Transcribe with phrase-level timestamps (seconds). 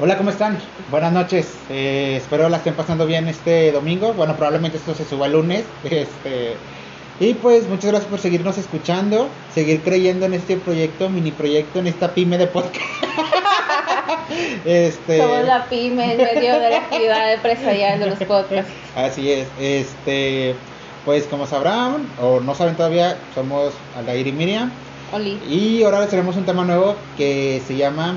[0.00, 0.56] Hola, ¿cómo están?
[0.92, 1.52] Buenas noches.
[1.68, 4.12] Eh, espero la estén pasando bien este domingo.
[4.12, 5.64] Bueno, probablemente esto se suba el lunes.
[5.84, 6.54] Este,
[7.18, 11.88] y pues muchas gracias por seguirnos escuchando, seguir creyendo en este proyecto, mini proyecto, en
[11.88, 12.76] esta pyme de podcast.
[14.64, 18.70] este, Somos la pyme en medio de la actividad empresarial de los podcasts.
[18.94, 19.48] Así es.
[19.58, 20.54] Este,
[21.04, 24.70] pues como sabrán, o no saben todavía, somos Aldair y Miriam.
[25.12, 25.40] Oli.
[25.48, 28.14] Y ahora les tenemos un tema nuevo que se llama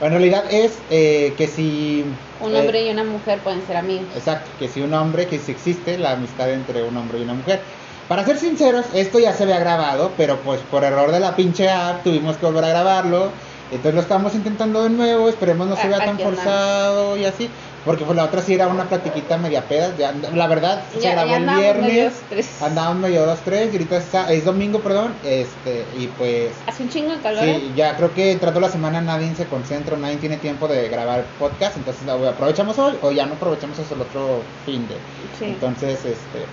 [0.00, 2.04] en realidad es eh, que si...
[2.40, 4.06] Un hombre y una mujer pueden ser amigos.
[4.14, 7.34] Exacto, que si un hombre, que si existe la amistad entre un hombre y una
[7.34, 7.60] mujer.
[8.08, 11.68] Para ser sinceros, esto ya se había grabado, pero pues por error de la pinche
[11.68, 13.30] app tuvimos que volver a grabarlo.
[13.70, 17.50] Entonces lo estamos intentando de nuevo, esperemos no se vea tan forzado y así.
[17.86, 19.94] Porque pues la otra sí era una platiquita media peda.
[20.34, 22.14] la verdad, se grabó el viernes.
[22.60, 23.72] Andábamos medio dos, tres.
[23.72, 25.14] Y ahorita es domingo, perdón.
[25.24, 26.50] Este, y pues.
[26.66, 27.44] Hace un chingo de calor.
[27.44, 27.72] Sí, ¿eh?
[27.76, 31.76] ya creo que entrando la semana nadie se concentra, nadie tiene tiempo de grabar podcast.
[31.76, 34.96] Entonces aprovechamos hoy o ya no aprovechamos hasta el otro fin de.
[35.38, 35.44] Sí.
[35.52, 36.44] Entonces, este.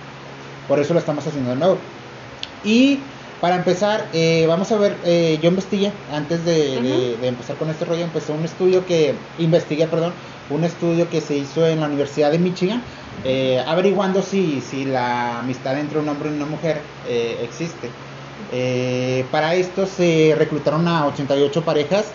[0.68, 1.78] Por eso lo estamos haciendo de nuevo.
[2.62, 3.00] Y
[3.40, 6.80] para empezar, eh, vamos a ver, eh, yo investigué, antes de,
[7.20, 10.14] de, empezar con este rollo, empecé un estudio que, investigué, perdón,
[10.50, 12.82] un estudio que se hizo en la Universidad de Michigan,
[13.24, 17.88] eh, averiguando si, si la amistad entre un hombre y una mujer eh, existe.
[18.52, 22.06] Eh, para esto se reclutaron a 88 parejas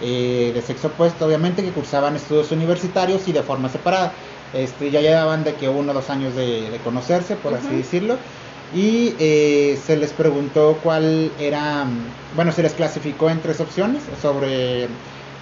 [0.00, 4.12] de sexo opuesto, obviamente, que cursaban estudios universitarios y de forma separada.
[4.52, 8.16] Este, ya llevaban de que uno o dos años de, conocerse, por así decirlo.
[8.74, 11.86] Y se les preguntó cuál era,
[12.34, 14.88] bueno, se les clasificó en tres opciones sobre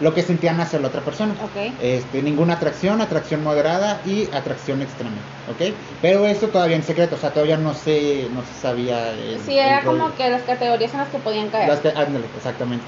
[0.01, 1.35] lo que sentían hacia la otra persona.
[1.83, 5.17] Este, ninguna atracción, atracción moderada y atracción extrema,
[5.51, 5.75] ¿ok?
[6.01, 9.13] Pero esto todavía en secreto, o sea, todavía no se, no se sabía.
[9.45, 11.69] sí, era como que las categorías en las que podían caer.
[11.69, 12.85] Las ándale, exactamente.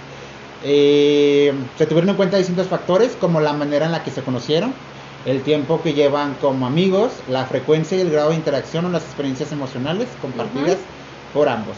[0.64, 4.72] Eh, se tuvieron en cuenta distintos factores, como la manera en la que se conocieron,
[5.26, 9.02] el tiempo que llevan como amigos, la frecuencia y el grado de interacción o las
[9.04, 10.78] experiencias emocionales compartidas
[11.34, 11.76] por ambos.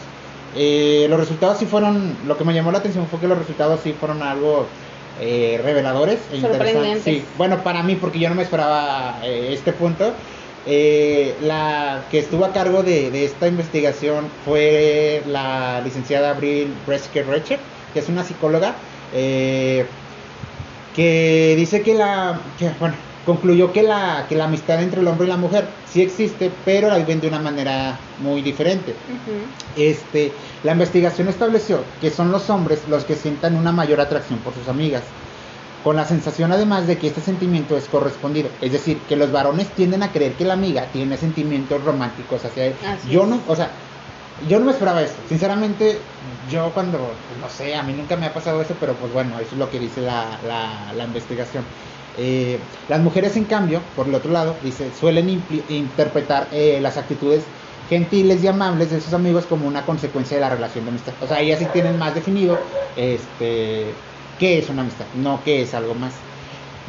[0.57, 3.81] Eh, los resultados sí fueron, lo que me llamó la atención fue que los resultados
[3.83, 4.67] sí fueron algo
[5.19, 7.03] eh, reveladores e interesantes.
[7.03, 10.13] Sí, bueno, para mí, porque yo no me esperaba eh, este punto.
[10.67, 17.59] Eh, la que estuvo a cargo de, esta investigación fue la licenciada Abril Bresker Recher,
[17.93, 18.75] que es una psicóloga,
[19.13, 19.85] que
[21.55, 25.29] dice que la, que, bueno, concluyó que la, que la amistad entre el hombre y
[25.29, 28.95] la mujer sí existe, pero la viven de una manera muy diferente.
[29.75, 30.31] este,
[30.63, 34.67] la investigación estableció que son los hombres los que sientan una mayor atracción por sus
[34.67, 35.03] amigas,
[35.83, 38.49] con la sensación además de que este sentimiento es correspondido.
[38.61, 42.67] Es decir, que los varones tienden a creer que la amiga tiene sentimientos románticos hacia
[42.67, 42.75] él.
[43.09, 43.71] yo no, o sea,
[44.47, 45.13] yo no me esperaba eso.
[45.29, 45.99] Sinceramente,
[46.51, 46.97] yo cuando,
[47.39, 49.69] no sé, a mí nunca me ha pasado eso, pero pues bueno, eso es lo
[49.69, 51.63] que dice la, la, la investigación.
[52.17, 57.43] Eh, las mujeres, en cambio, por el otro lado, dice, suelen interpretar eh, las actitudes
[57.89, 61.13] gentiles y amables de sus amigos como una consecuencia de la relación de amistad.
[61.21, 62.57] O sea, ellas sí tienen más definido
[62.95, 63.93] este,
[64.39, 66.13] qué es una amistad, no qué es algo más.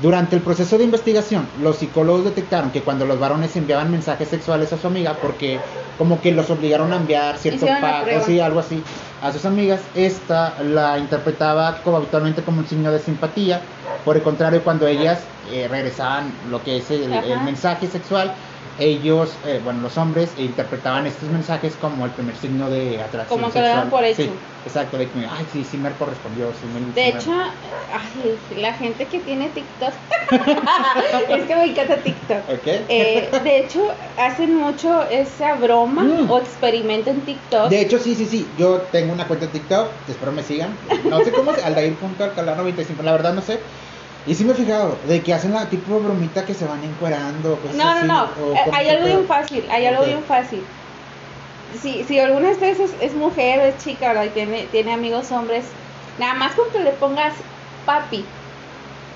[0.03, 4.70] Durante el proceso de investigación, los psicólogos detectaron que cuando los varones enviaban mensajes sexuales
[4.75, 5.59] a su amiga, porque
[5.97, 8.82] como que los obligaron a enviar ciertos pagos y algo así
[9.22, 13.62] a sus amigas, esta la interpretaba como habitualmente como un signo de simpatía.
[14.06, 15.19] Por el contrario, cuando ellas
[15.50, 17.11] eh, regresaban lo que es el
[17.43, 18.33] mensaje sexual,
[18.78, 23.53] ellos, eh, bueno, los hombres interpretaban estos mensajes como el primer signo de atracción Como
[23.53, 24.22] que daban por hecho.
[24.22, 24.31] Sí,
[24.66, 26.53] exacto, de que, ay, sí, sí me correspondió.
[26.53, 29.93] Sí me, de hecho, ay, la gente que tiene TikTok,
[31.31, 32.61] es que me encanta TikTok.
[32.61, 32.84] Okay.
[32.89, 36.31] Eh, de hecho, hacen mucho esa broma mm.
[36.31, 37.71] o experimento en TikTok.
[37.71, 40.71] De hecho, sí, sí, sí, yo tengo una cuenta de TikTok, espero me sigan.
[41.09, 43.59] No sé cómo, aldair.alcalá95, la verdad no sé
[44.26, 47.59] y sí me he fijado, de que hacen la tipo bromita que se van encuerando.
[47.75, 50.64] no, no, no, eh, hay algo bien fácil, hay algo bien fácil.
[51.81, 54.25] Si, si alguna de ustedes es, mujer o es chica, ¿verdad?
[54.25, 55.66] Y tiene, tiene amigos hombres,
[56.19, 57.34] nada más con que le pongas
[57.84, 58.25] papi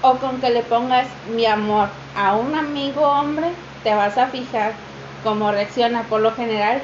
[0.03, 3.49] o con que le pongas mi amor a un amigo hombre,
[3.83, 4.75] te vas a fijar
[5.25, 6.05] cómo reacciona.
[6.05, 6.81] Por lo general,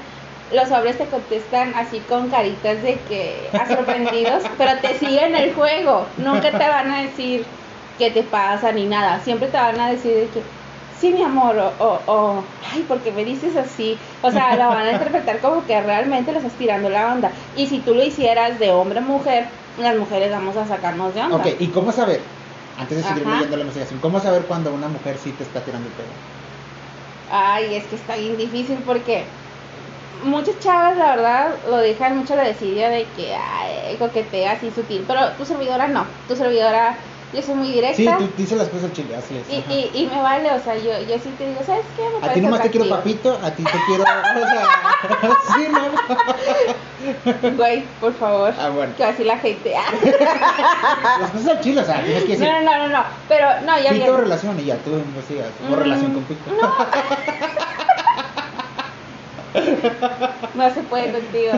[0.52, 5.54] los hombres te contestan así con caritas de que a sorprendidos, pero te siguen el
[5.54, 6.06] juego.
[6.16, 7.46] Nunca te van a decir
[7.98, 9.20] qué te pasa ni nada.
[9.20, 10.42] Siempre te van a decir que,
[11.00, 13.98] sí, mi amor, o, o, ay, porque me dices así.
[14.22, 17.30] O sea, lo van a interpretar como que realmente le estás tirando la onda.
[17.56, 19.46] Y si tú lo hicieras de hombre a mujer,
[19.78, 21.36] las mujeres vamos a sacarnos de onda.
[21.36, 22.20] Ok, ¿y cómo saber?
[22.78, 25.88] Antes de seguir leyendo la investigación, ¿cómo saber cuando una mujer sí te está tirando
[25.88, 26.08] el pelo?
[27.30, 29.24] Ay, es que está bien difícil porque
[30.22, 35.04] muchas chavas, la verdad, lo dejan mucho la desidia de que ay, coquetea así sutil,
[35.06, 36.04] pero tu servidora no.
[36.28, 36.96] Tu servidora
[37.32, 37.96] yo soy muy directa.
[37.96, 39.02] Sí, tú dices las cosas así
[39.36, 39.48] es.
[39.48, 42.02] Y, y, y me vale, o sea, yo, yo sí te digo, ¿sabes qué?
[42.20, 44.02] Me A ti nomás te quiero papito, a ti te quiero.
[44.02, 46.76] O sea, sí, ¿no?
[47.56, 48.52] Güey, por favor.
[48.58, 48.92] Ah, bueno.
[48.96, 49.74] Que así la gente.
[51.20, 52.48] Las cosas chile, o sea, tienes que decir.
[52.48, 53.04] No, no, no, no.
[53.28, 54.16] Pero, no, ya Pito bien.
[54.16, 55.48] relación y ya tú investigas.
[55.62, 56.50] O Mm, relación con Pito.
[56.50, 56.74] No
[60.74, 61.52] se puede contigo.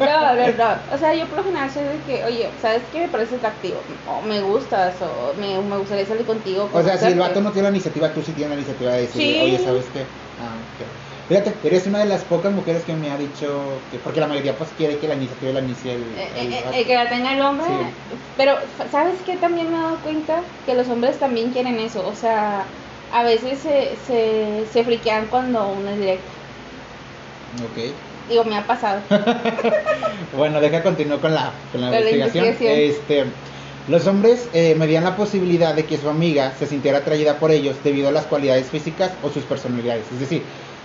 [0.00, 0.94] No, no, no.
[0.94, 3.00] O sea, yo por lo general soy de que, oye, ¿sabes qué?
[3.00, 3.80] Me parece atractivo.
[4.04, 6.70] O me gustas, o me, me gustaría salir contigo.
[6.72, 9.02] O sea, si el vato no tiene la iniciativa, tú sí tienes la iniciativa de
[9.02, 9.40] decir, Sí.
[9.42, 10.06] oye, ¿sabes qué?
[10.36, 10.86] Ah, ok.
[11.28, 14.56] Fíjate, eres una de las pocas mujeres que me ha dicho que, porque la mayoría
[14.58, 17.32] pues quiere que la iniciativa la inicie el, Eh, el eh, eh, que la tenga
[17.34, 17.66] el hombre.
[18.10, 18.16] Sí.
[18.36, 18.58] Pero,
[18.90, 19.36] ¿sabes qué?
[19.36, 22.04] También me he dado cuenta que los hombres también quieren eso.
[22.06, 22.66] O sea,
[23.10, 26.33] a veces se, se, se friquean cuando uno es directo.
[27.62, 27.94] Ok.
[28.28, 29.00] Digo, me ha pasado.
[30.36, 32.46] Bueno, deja continuar con la, con la Con la investigación.
[32.46, 32.90] investigación.
[32.90, 33.24] Este,
[33.88, 37.76] los hombres eh, medían la posibilidad de que su amiga se sintiera atraída por ellos
[37.84, 40.04] debido a las cualidades físicas o sus personalidades.
[40.12, 40.42] Es decir,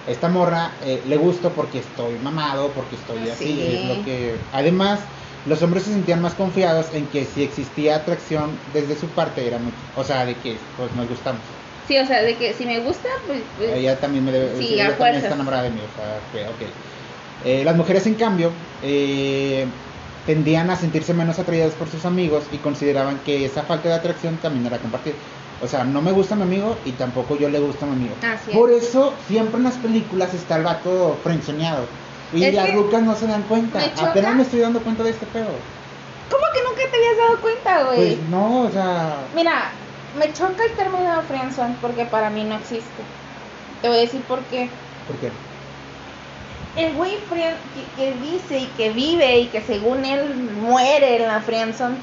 [0.07, 3.45] esta morra eh, le gusto porque estoy mamado, porque estoy así.
[3.45, 3.75] Sí.
[3.75, 4.35] Es lo que.
[4.51, 4.99] Además,
[5.45, 9.57] los hombres se sentían más confiados en que si existía atracción desde su parte era
[9.57, 9.77] mucho.
[9.95, 11.41] O sea, de que pues nos gustamos.
[11.89, 13.41] Sí, o sea, de que si me gusta, pues.
[13.57, 16.19] pues Ella también me debe Sí, ella a también está enamorada de mí, o sea,
[16.31, 16.71] que, ok.
[17.45, 18.51] Eh, las mujeres, en cambio,
[18.83, 19.65] eh,
[20.27, 24.37] tendían a sentirse menos atraídas por sus amigos y consideraban que esa falta de atracción
[24.37, 25.15] también era compartida.
[25.63, 28.13] O sea, no me gusta mi amigo y tampoco yo le gusta a mi amigo.
[28.21, 28.83] Así Por es.
[28.83, 31.85] eso, siempre en las películas está el vato frenzoneado.
[32.31, 33.81] Y Es las rucas no se dan cuenta.
[33.97, 35.49] Apenas me estoy dando cuenta de este pedo.
[36.29, 38.15] ¿Cómo que nunca te habías dado cuenta, güey?
[38.15, 39.25] Pues no, o sea.
[39.33, 39.71] Mira,
[40.17, 43.03] me choca el término friendzone porque para mí no existe.
[43.81, 44.69] Te voy a decir por qué.
[45.07, 45.31] ¿Por qué?
[46.77, 47.11] El güey
[47.73, 51.97] que, que dice y que vive y que según él muere en la friendzone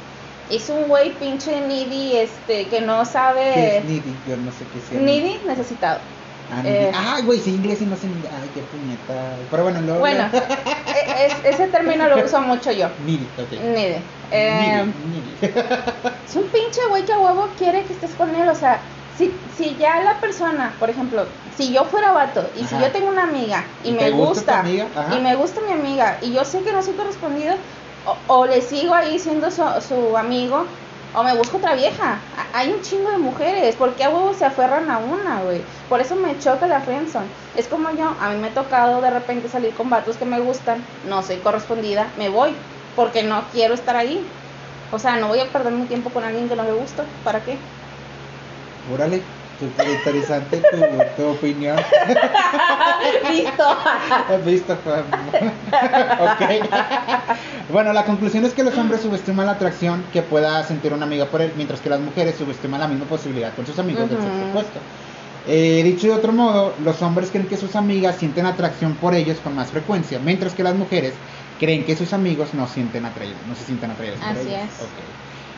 [0.51, 4.15] es un güey pinche needy este que no ¿Qué sabe es needy?
[4.27, 5.01] Yo no sé qué sea.
[5.01, 6.01] needy necesitado.
[6.53, 6.93] Ah, Eh.
[6.95, 8.23] Ay, güey, sí, inglés y no sé ni.
[8.27, 9.37] Ay, qué puñeta.
[9.51, 9.99] Pero bueno, luego.
[10.01, 12.89] Bueno, e- es- ese término lo uso mucho yo.
[13.01, 13.51] Needy, ok.
[13.75, 14.05] Needy.
[14.31, 14.85] Eh.
[16.27, 18.49] Es un pinche güey que a huevo quiere que estés con él.
[18.49, 18.81] O sea,
[19.17, 21.27] si, si ya la persona, por ejemplo,
[21.57, 25.21] si yo fuera vato y si yo tengo una amiga y, ¿Y me gusta y
[25.21, 27.55] me gusta mi amiga y yo sé que no soy correspondido,
[28.29, 30.67] o, o le sigo ahí siendo su, su amigo,
[31.17, 32.19] o me busco otra vieja.
[32.53, 35.63] Hay un chingo de mujeres, porque a huevo se aferran a una, güey.
[35.89, 37.27] Por eso me choca la friendzone.
[37.57, 40.41] Es como yo, a mí me ha tocado de repente salir con vatos que me
[40.41, 42.55] gustan, no soy correspondida, me voy,
[42.97, 44.27] porque no quiero estar ahí.
[44.91, 47.05] O sea, no voy a perder mi tiempo con alguien que no me gusta.
[47.23, 47.57] ¿Para qué?
[48.93, 49.21] Órale,
[49.61, 50.77] súper interesante tu,
[51.23, 51.77] tu opinión.
[53.31, 53.65] Listo.
[54.29, 54.77] ¿Has visto?
[54.85, 55.05] Juan?
[56.21, 56.71] ok.
[57.73, 61.27] Bueno, la conclusión es que los hombres subestiman la atracción que pueda sentir una amiga
[61.27, 64.29] por él, mientras que las mujeres subestiman la misma posibilidad con sus amigos del Ujú.
[64.29, 64.79] sexo opuesto.
[65.49, 69.39] Eh, dicho de otro modo, los hombres creen que sus amigas sienten atracción por ellos
[69.43, 71.15] con más frecuencia, mientras que las mujeres
[71.59, 74.71] creen que sus amigos no sienten atraídos, no se sienten atraídos por Así es.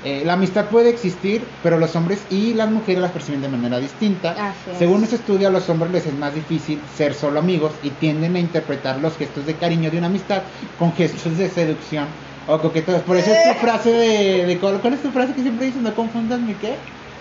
[0.05, 3.79] Eh, la amistad puede existir, pero los hombres y las mujeres las perciben de manera
[3.79, 4.31] distinta.
[4.31, 4.79] Así es.
[4.79, 8.37] Según este estudio, a los hombres les es más difícil ser solo amigos y tienden
[8.37, 10.43] a interpretar los gestos de cariño de una amistad
[10.79, 12.07] con gestos de seducción
[12.47, 13.03] o coqueteos.
[13.03, 15.83] Por eso es tu frase de, de ¿cuál, es tu frase que siempre dices?
[15.83, 16.77] No confundas mi qué.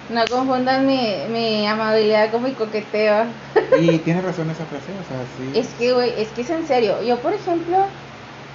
[0.09, 1.01] No confundan mi,
[1.31, 3.25] mi amabilidad con mi coqueteo.
[3.81, 5.59] Y tienes razón esa frase, o sea, sí.
[5.59, 7.01] Es que, güey, es que es en serio.
[7.04, 7.87] Yo, por ejemplo,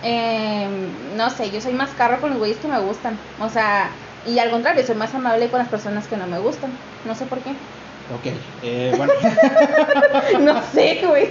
[0.02, 0.66] eh,
[1.16, 3.16] no sé, yo soy más carro con los güeyes que me gustan.
[3.40, 3.90] O sea,
[4.26, 6.70] y al contrario, soy más amable con las personas que no me gustan.
[7.04, 7.50] No sé por qué.
[8.14, 8.26] Ok,
[8.62, 9.12] eh, bueno.
[10.40, 11.28] No sé, güey.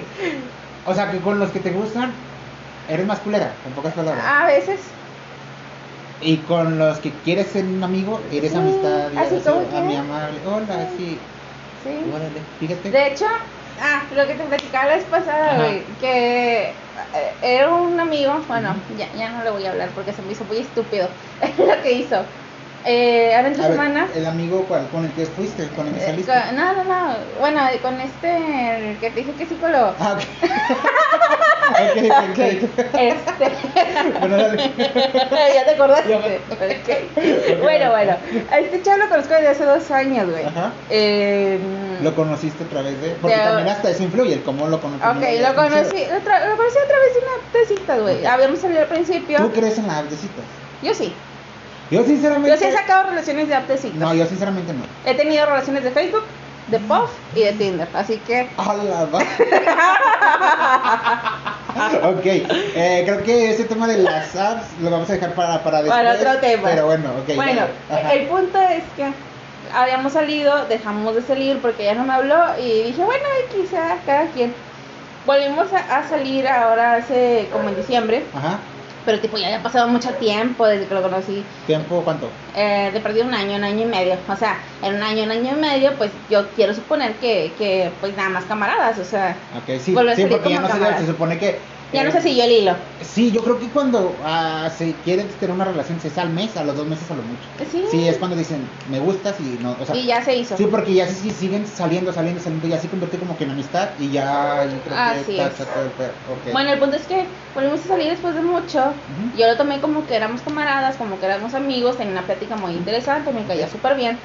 [0.85, 2.11] o sea, que con los que te gustan,
[2.89, 4.23] eres más culera, en pocas palabras.
[4.25, 4.79] A veces.
[6.21, 9.11] Y con los que quieres ser un amigo, eres Sí, amistad.
[9.17, 10.39] así como amable.
[10.45, 11.19] Hola, sí.
[11.83, 12.03] Sí.
[12.13, 12.91] Órale, fíjate.
[12.91, 13.25] De hecho,
[13.77, 16.69] ah, lo que te platicaba la vez pasada, güey, que
[17.13, 20.33] eh, era un amigo, bueno, ya, ya no le voy a hablar porque se me
[20.33, 21.15] hizo muy estúpido
[21.57, 22.29] lo que hizo.
[22.83, 24.09] Eh, ahora entre A ver, semana.
[24.15, 26.31] el amigo cuál, con el que fuiste, con el que eh, saliste.
[26.31, 27.39] con- no, no, no.
[27.39, 29.95] Bueno, con este, el que te dije que es psicólogo.
[29.99, 30.21] Ah, ok.
[31.69, 32.39] ok, ok, ok.
[32.99, 33.45] Este.
[34.19, 34.71] Bueno, dale.
[35.55, 36.39] ya te acordaste.
[37.61, 38.15] Bueno, bueno.
[38.51, 40.45] A este chavo lo conozco desde hace dos años, güey.
[40.45, 40.71] Ajá.
[40.89, 41.59] Eh,
[42.01, 43.09] Lo conociste a través de.
[43.21, 45.07] Porque De- también hasta eso influye, el cómo lo conociste.
[45.09, 48.25] Ok, lo conocí, lo, tra- lo conocí a través de una tecita, güey.
[48.25, 49.37] Habíamos salido al principio.
[49.37, 50.43] ¿Tú crees en la app de citas?
[50.81, 51.13] Yo sí.
[51.91, 52.49] Yo sinceramente.
[52.49, 53.97] Yo sí he sacado relaciones de app de citas.
[53.97, 54.83] No, yo sinceramente no.
[55.05, 56.23] He tenido relaciones de Facebook,
[56.67, 57.87] de Puff y de Tinder.
[57.93, 58.49] Así que.
[58.57, 59.21] A la va-
[62.03, 65.81] ok, eh, creo que ese tema de las apps lo vamos a dejar para, para
[65.81, 65.99] después.
[65.99, 66.69] Para otro tema.
[66.69, 67.35] Pero bueno, ok.
[67.35, 67.61] bueno,
[68.11, 69.11] el punto es que
[69.73, 74.25] habíamos salido, dejamos de salir porque ella no me habló y dije, bueno, quizá cada
[74.27, 74.53] quien.
[75.25, 78.23] Volvimos a, salir ahora hace como en diciembre.
[78.35, 78.57] Ajá.
[79.05, 81.43] Pero tipo ya había pasado mucho tiempo desde que lo conocí.
[81.65, 82.29] ¿Tiempo cuánto?
[82.55, 84.15] Eh, de perdido un año, un año y medio.
[84.27, 87.91] O sea, en un año, un año y medio, pues yo quiero suponer que, que
[87.99, 89.35] pues nada más camaradas, o sea.
[89.57, 91.59] Ok, sí, sí porque ya no se, se supone que
[91.93, 92.75] ya no sé si yo el hilo.
[93.01, 96.55] Sí, yo creo que cuando uh, se quieren tener una relación, se es al mes,
[96.55, 97.49] a los dos meses a lo mucho.
[97.69, 97.83] Sí.
[97.89, 99.71] Sí, es cuando dicen, me gustas y no.
[99.79, 100.55] O sea, y ya se hizo.
[100.57, 103.89] Sí, porque ya sí, siguen saliendo, saliendo, saliendo, ya se convierte como que en amistad
[103.97, 105.51] y ya yo creo que está,
[106.27, 106.51] okay.
[106.53, 108.93] Bueno, el punto es que volvimos a salir después de mucho.
[109.33, 112.73] Yo lo tomé como que éramos camaradas, como que éramos amigos, tenía una plática muy
[112.73, 114.19] interesante, me caía súper bien.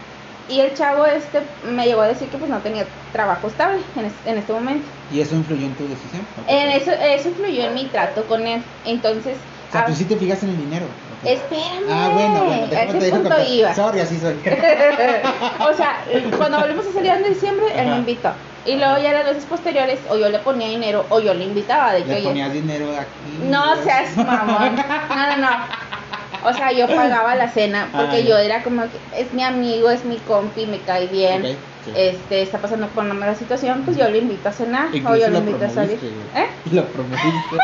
[0.49, 3.81] Y el chavo este me llegó a decir que pues no tenía trabajo estable
[4.27, 4.87] en, este momento.
[5.13, 6.25] ¿Y eso influyó en tu decisión?
[6.47, 8.63] En eso, eso influyó en mi trato con él.
[8.85, 9.37] Entonces...
[9.69, 10.87] O sea, tú sí te fijas en el dinero.
[11.25, 11.91] Espérame.
[11.91, 12.77] Ah, bueno, bueno.
[12.77, 13.75] a ese punto iba.
[13.75, 14.35] Sorry, así soy.
[15.61, 16.05] o sea,
[16.37, 18.31] cuando volvimos a salir en diciembre, él me invitó.
[18.65, 21.93] Y luego ya las veces posteriores, o yo le ponía dinero, o yo le invitaba.
[21.93, 23.45] De que, ¿Le ponías dinero aquí?
[23.45, 24.77] No seas mamón.
[24.77, 25.49] No, no, no.
[26.47, 30.05] O sea, yo pagaba la cena porque yo era como que es mi amigo, es
[30.05, 31.57] mi compi, me cae bien.
[31.95, 35.29] Este, está pasando por una mala situación, pues yo le invito a cenar o yo
[35.29, 35.99] le invito a salir.
[36.35, 36.47] ¿Eh?
[36.73, 37.57] Lo promoviste.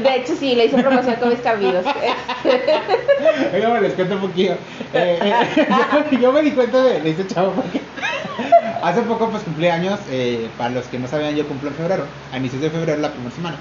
[0.02, 1.84] de hecho, sí, le hice promoción con mis cabidos.
[3.54, 4.54] Oiga, les cuento un poquito.
[4.94, 7.80] Eh, eh, yo, me di cuenta de, de ese chavo porque
[8.82, 10.00] hace poco pues cumplí años.
[10.10, 13.12] Eh, para los que no sabían, yo cumplo en febrero, a inicios de febrero, la
[13.12, 13.56] primera semana.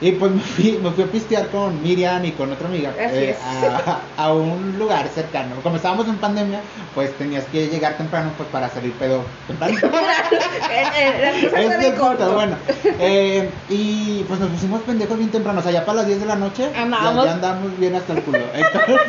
[0.00, 3.34] Y pues me fui, me fui a pistear con Miriam y con otra amiga eh,
[3.42, 5.56] a, a, un lugar cercano.
[5.62, 6.60] Como estábamos en pandemia,
[6.94, 9.74] pues tenías que llegar temprano pues para salir pedo temprano.
[11.80, 12.34] es corto.
[12.34, 12.56] bueno.
[12.84, 16.26] Eh, y pues nos pusimos pendejos bien temprano, o sea, ya para las 10 de
[16.26, 18.40] la noche ya, ya, andamos bien hasta el culo.
[18.52, 19.00] Entonces,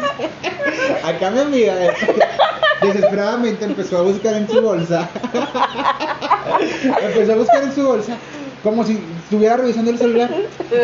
[1.04, 2.16] acá mi amiga este,
[2.82, 5.10] desesperadamente empezó a buscar en su bolsa.
[7.02, 8.18] empezó a buscar en su bolsa
[8.64, 10.30] como si estuviera revisando el celular.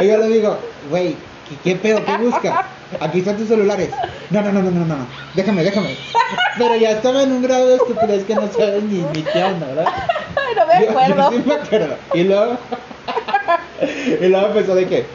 [0.01, 0.57] Y yo le digo,
[0.89, 1.15] güey,
[1.63, 2.03] ¿qué, pedo?
[2.05, 2.65] ¿Qué busca?
[2.99, 3.89] Aquí están tus celulares.
[4.29, 5.95] No, no, no, no, no, no, déjame, déjame.
[6.57, 9.67] Pero ya estaba en un grado de estupidez que no sabes ni, ni qué onda,
[9.67, 9.93] ¿verdad?
[10.55, 11.31] No me acuerdo.
[11.31, 11.95] sí me acuerdo.
[12.13, 12.57] Y luego,
[14.21, 15.05] y luego empezó de que,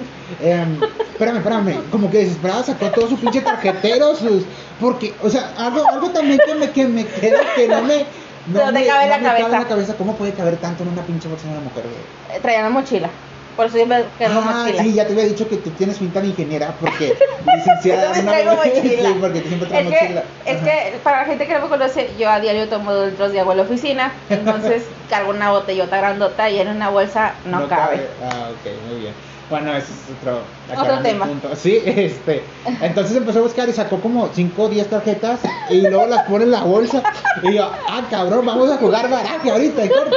[0.40, 0.66] eh,
[1.12, 4.42] espérame, espérame, como que desesperada sacó todo su pinche tarjetero, sus,
[4.80, 8.04] porque, o sea, algo, algo también que me, que me queda que no me
[8.48, 9.48] no te cabe la cabeza.
[9.48, 9.94] la cabeza.
[9.96, 12.36] ¿Cómo puede caber tanto en una pinche bolsa de una mujer, güey?
[12.36, 13.10] Eh, traía una mochila.
[13.56, 14.82] Por eso siempre cargo ah, mochila.
[14.84, 17.16] Sí, ya te había dicho que tú tienes pinta de ingeniera porque
[17.56, 19.08] licenciada en una mochila.
[19.08, 20.22] Sí, porque siempre traes mochila.
[20.46, 23.32] es que para la gente que no me conoce, yo a diario tomo dos litros
[23.32, 27.60] de agua en la oficina, entonces cargo una botellota grandota y en una bolsa no,
[27.60, 27.96] no cabe.
[27.96, 28.08] cabe.
[28.22, 29.14] Ah, ok, muy bien.
[29.50, 30.40] Bueno, ese es otro,
[30.78, 31.26] otro tema.
[31.26, 31.56] Punto.
[31.56, 32.42] Sí, este.
[32.82, 35.40] Entonces empezó a buscar y sacó como 5 o 10 tarjetas
[35.70, 37.02] y luego las pone en la bolsa.
[37.42, 40.16] Y yo, ah, cabrón, vamos a jugar baraje ahorita, y corto.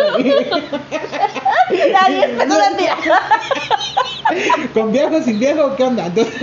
[1.93, 2.55] Nadie es no.
[4.73, 5.75] ¿Con viejo, sin viejo?
[5.75, 6.07] ¿Qué onda?
[6.07, 6.33] Entonces...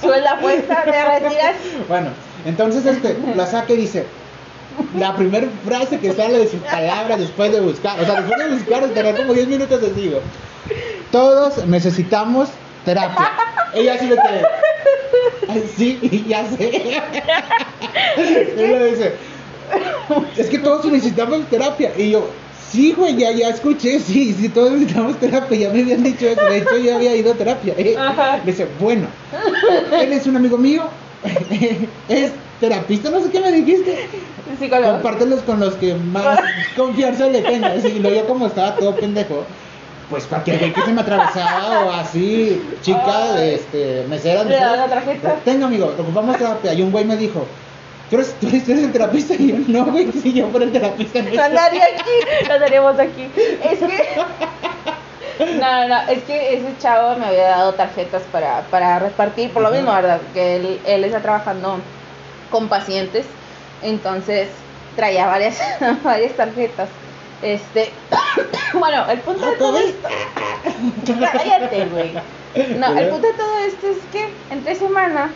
[0.00, 1.56] Sube la apuesta, te retiras.
[1.88, 2.10] Bueno,
[2.44, 4.06] entonces este, la saca y dice,
[4.96, 8.56] la primera frase que sale de sus palabras después de buscar, o sea, después de
[8.56, 10.20] buscar, tener como 10 minutos de digo,
[11.10, 12.48] todos necesitamos
[12.84, 13.30] terapia.
[13.74, 14.42] Ella sí me quedé.
[15.76, 16.70] Sí, ya sé.
[18.56, 19.12] Ella dice,
[20.36, 21.90] es que todos necesitamos terapia.
[21.96, 22.28] Y yo,
[22.70, 25.58] sí, güey, ya, ya escuché, sí, sí, todos necesitamos terapia.
[25.58, 26.44] Ya me habían dicho eso.
[26.44, 27.74] De hecho, yo había ido a terapia.
[28.44, 29.08] dice, bueno,
[29.92, 30.84] él es un amigo mío.
[32.08, 34.08] es terapista, no sé qué me dijiste.
[34.70, 36.38] Compártelos con los que más
[36.76, 37.84] confianza le tengas.
[37.84, 39.44] Y luego yo como estaba todo pendejo
[40.10, 44.88] pues cualquier güey que se me atravesaba o así, chica, este, mesera, ¿Le da la
[44.88, 45.36] tarjeta?
[45.44, 46.74] Tenga, amigo, ocupamos terapia.
[46.74, 47.46] Y un güey me dijo,
[48.10, 49.34] ¿tú eres, tú eres, el terapista?
[49.34, 51.22] Y yo, no, güey, si yo fuera el terapista.
[51.22, 53.30] No andaría aquí, no estaríamos aquí.
[53.64, 54.20] Es que...
[55.58, 59.70] No, no, es que ese chavo me había dado tarjetas para, para repartir, por lo
[59.70, 60.20] mismo, ¿verdad?
[60.34, 61.78] Que él, él está trabajando
[62.50, 63.24] con pacientes,
[63.82, 64.48] entonces
[64.96, 65.58] traía varias,
[66.04, 66.90] varias tarjetas.
[67.42, 67.90] Este,
[68.74, 70.08] bueno, el punto de todo esto.
[71.32, 72.12] Cállate, güey.
[72.78, 75.30] No, el punto de todo esto es que entre semana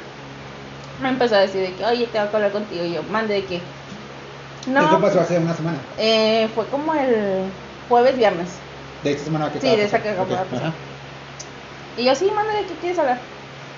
[1.01, 2.85] me empezó a decir de que, oye, tengo que hablar contigo.
[2.85, 3.61] Y yo, mande de que.
[4.67, 4.91] No.
[4.91, 5.79] ¿Qué pasó hace una semana?
[5.99, 7.45] Eh, fue como el
[7.89, 8.49] jueves, viernes.
[9.03, 10.73] ¿De esta semana que Sí, de esa que acabamos okay.
[11.97, 13.19] Y yo, sí, mande de qué quieres hablar.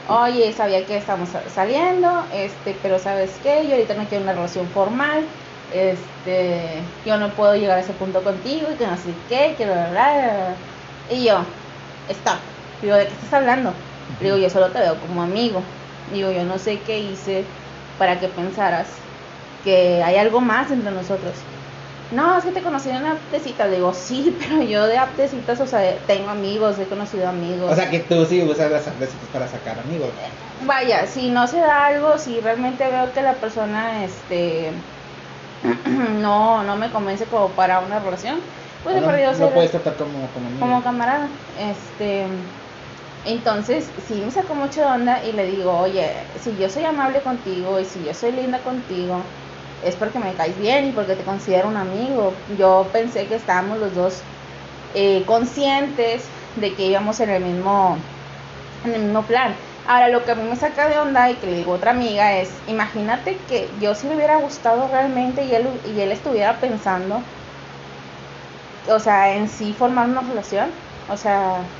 [0.08, 3.66] Oye, sabía que estamos saliendo, este, pero ¿sabes qué?
[3.66, 5.24] Yo ahorita no quiero una relación formal
[5.72, 9.64] este, yo no puedo llegar a ese punto contigo y que no sé qué, que
[9.64, 10.54] bla, bla,
[11.10, 11.38] Y yo,
[12.08, 12.38] stop.
[12.82, 13.72] Digo, ¿de qué estás hablando?
[14.20, 15.62] Digo, yo solo te veo como amigo.
[16.12, 17.44] Digo, yo no sé qué hice
[17.98, 18.86] para que pensaras
[19.64, 21.32] que hay algo más entre nosotros.
[22.12, 23.66] No, es que te conocí en una aptecita.
[23.66, 27.72] Le digo, sí, pero yo de aptecitas, o sea, tengo amigos, he conocido amigos.
[27.72, 30.10] O sea, que tú sí usas las aptecitas para sacar amigos.
[30.64, 34.70] Vaya, si no se da algo, si realmente veo que la persona, este,
[36.20, 38.40] no, no me convence como para una relación,
[38.82, 40.60] pues no, perdido puedes tratar como, como amigo.
[40.60, 41.28] como camarada.
[41.58, 42.26] Este,
[43.24, 47.20] entonces, sí me sacó mucho de onda y le digo, oye, si yo soy amable
[47.20, 49.20] contigo y si yo soy linda contigo,
[49.84, 52.32] es porque me caes bien y porque te considero un amigo.
[52.58, 54.20] Yo pensé que estábamos los dos
[54.94, 56.24] eh, conscientes
[56.60, 57.96] de que íbamos en el mismo
[58.84, 59.54] en el mismo plan.
[59.86, 61.92] Ahora, lo que a mí me saca de onda y que le digo a otra
[61.92, 66.60] amiga es, imagínate que yo sí me hubiera gustado realmente y él, y él estuviera
[66.60, 67.24] pensando,
[68.88, 70.74] o sea, en sí formar una relación.
[71.06, 71.70] O sea,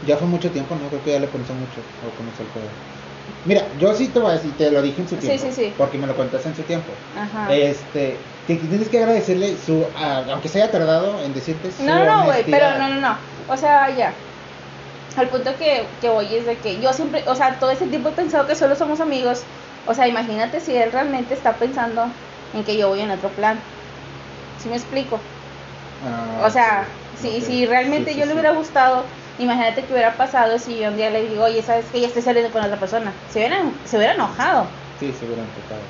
[0.00, 0.88] Ya fue mucho tiempo, ¿no?
[0.90, 2.78] Creo que ya le pensó mucho o comenzó el juego.
[3.44, 5.44] Mira, yo sí te voy a decir, te lo dije en su Sí, tiempo.
[5.44, 5.76] sí, sí.
[5.76, 7.02] Porque me lo contaste en su tiempo.
[7.14, 7.46] ajá.
[7.46, 12.04] Este, que tienes que agradecerle su, a- aunque se haya tardado en decirte su No,
[12.04, 13.18] no, güey, pero no, no, no.
[13.46, 14.22] O sea, ya.
[15.16, 18.10] Al punto que, que voy es de que yo siempre, o sea, todo ese tiempo
[18.10, 19.42] he pensado que solo somos amigos.
[19.86, 22.06] O sea, imagínate si él realmente está pensando
[22.52, 23.58] en que yo voy en otro plan.
[24.62, 25.20] ¿Sí me explico?
[26.06, 29.04] Ah, O sea, sí, si, si realmente Sí, sí, yo le hubiera gustado,
[29.38, 32.22] imagínate que hubiera pasado si yo un día le digo, oye, ¿sabes que Ya estoy
[32.22, 33.12] saliendo con otra persona.
[33.32, 34.66] Se hubiera, se hubiera enojado.
[35.00, 35.80] Sí, se hubieran tocado.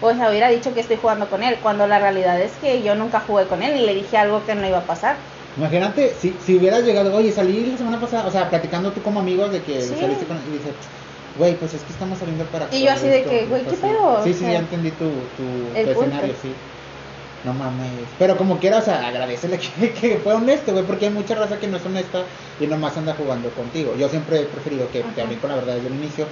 [0.00, 2.94] O sea, hubiera dicho que estoy jugando con él, cuando la realidad es que yo
[2.94, 5.16] nunca jugué con él y le dije algo que no iba a pasar.
[5.56, 9.20] Imagínate, si, si hubieras llegado, oye, salí la semana pasada, o sea, platicando tú como
[9.20, 9.94] amigos de que Sí.
[10.00, 10.74] saliste con y dices,
[11.36, 12.68] güey, pues es que estamos saliendo para...
[12.72, 14.24] Y yo así de que, güey, ¿qué pedo?
[14.24, 16.54] Sí, sí, ya entendí tu, tu, escenario, sí.
[17.44, 18.08] No mames.
[18.18, 21.58] Pero como quiera, o sea, agradecele que, que fue honesto, güey, porque hay mucha raza
[21.58, 22.24] que no es honesta
[22.60, 23.96] y nomás anda jugando contigo.
[23.96, 25.22] Yo siempre he preferido que te Ajá.
[25.22, 26.28] hablen con la verdad desde el inicio.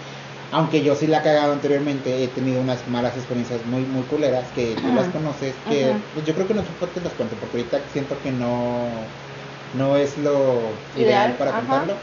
[0.52, 4.47] Aunque yo sí la he cagado anteriormente, he tenido unas malas experiencias muy, muy culeras
[4.52, 6.00] que tú las conoces, que Ajá.
[6.14, 8.89] pues yo creo que no te las cuento, porque ahorita siento que no,
[9.78, 10.32] no es lo
[10.97, 11.60] ideal, Ideal, para ajá.
[11.60, 11.95] contarlo.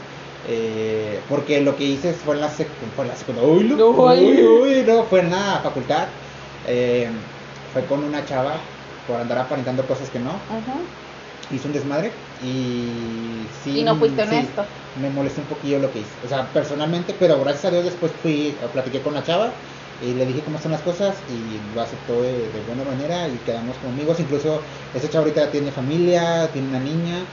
[0.48, 3.50] Eh, porque lo que hice fue en la, sec fue en la secundaria.
[3.50, 6.06] Uy, no, uy, uy, no, fue en la facultad.
[6.66, 7.08] Eh,
[7.72, 8.54] fue con una chava
[9.06, 10.30] por andar aparentando cosas que no.
[10.30, 10.78] Ajá.
[11.50, 13.80] Hizo un desmadre y sí.
[13.80, 14.66] Y no fuiste sí, honesto.
[14.94, 16.18] me molestó un poquillo lo que hice.
[16.22, 19.62] O sea, personalmente, pero gracias a Dios después fui, platiqué con la chava
[20.00, 23.38] y le dije cómo son las cosas y lo aceptó de, de buena manera y
[23.40, 24.20] quedamos como amigos.
[24.20, 27.30] Incluso esa chava ahorita tiene familia, tiene una niña.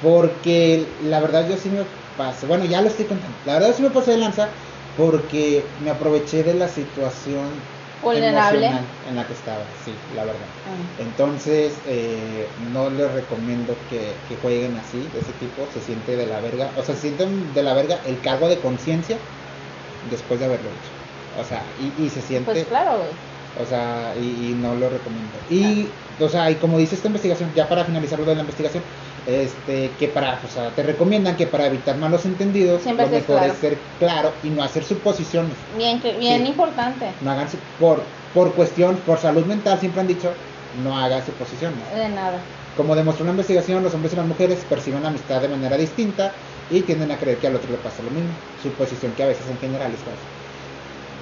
[0.00, 3.82] Porque la verdad yo sí me pasé, bueno ya lo estoy contando, la verdad sí
[3.82, 4.54] me pasé de lanza
[4.94, 7.66] porque me aproveché de la situación
[8.02, 8.68] Vulnerable.
[9.04, 10.48] en la que estaba, sí, la verdad.
[10.64, 10.76] Ah.
[10.96, 16.26] Entonces, eh, no les recomiendo que, que jueguen así, de ese tipo, se siente de
[16.26, 19.18] la verga, o sea, se sienten de la verga el cargo de conciencia
[20.00, 20.92] después de haberlo hecho.
[21.30, 23.31] O sea, y, y se siente, Pues claro, güey.
[23.60, 25.38] O sea, y, y no lo recomiendo.
[25.48, 25.88] Y,
[26.18, 28.82] o sea, y como dice esta investigación, ya para finalizar lo de la investigación,
[29.26, 33.38] este, que para, o sea, te recomiendan que para evitar malos entendidos, Siempre lo mejor
[33.38, 33.52] claro.
[33.52, 35.54] es ser claro y no hacer suposiciones.
[35.76, 36.48] Bien, que- bien Sí.
[36.48, 37.06] importante.
[37.20, 38.02] No hagan por,
[38.34, 40.32] por cuestión, por salud mental, siempre han dicho,
[40.82, 41.78] no hagas suposiciones.
[41.94, 42.40] De nada.
[42.76, 46.32] Como demostró una investigación, los hombres y las mujeres perciben la amistad de manera distinta
[46.70, 48.30] y tienden a creer que al otro le pasa lo mismo.
[48.62, 50.22] Suposición que a veces en general es falsa.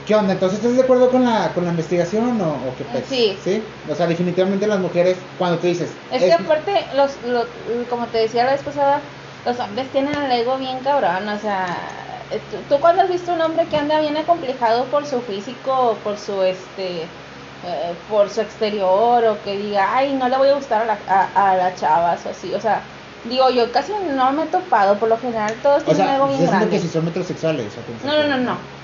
[0.04, 0.32] ¿Qué onda?
[0.32, 3.06] Entonces, ¿estás de acuerdo con la, con la investigación o, o qué pasa?
[3.06, 3.38] Sí.
[3.38, 3.74] ¿Sí?
[3.88, 6.00] O sea, definitivamente las mujeres, cuando tú dices...
[6.08, 9.12] Es que aparte, los, lo- como te decía la vez pasada,
[9.44, 13.32] los hombres tienen el ego bien cabrón, o sea, eh, tú, tú cuando has visto
[13.32, 17.16] un hombre que anda bien acomplejado por su físico, o por su este,
[17.62, 21.04] eh, por su exterior, o que diga, ay, no le voy a gustar a, la,
[21.06, 22.90] a, a las chavas, o así, o sea,
[23.22, 26.26] digo, yo casi no me he topado, por lo general todos O tienen sea, algo
[26.26, 26.70] ¿estás bien grande.
[26.70, 28.79] que si son metrosexuales o cómo se No, no, no, no.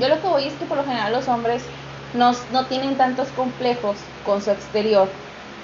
[0.00, 1.64] Yo lo que voy es que por lo general los hombres
[2.14, 5.08] no, no tienen tantos complejos con su exterior,